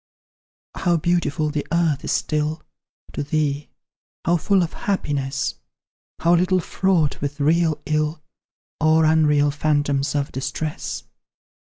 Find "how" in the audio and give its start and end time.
0.77-0.97, 4.25-4.35, 6.21-6.33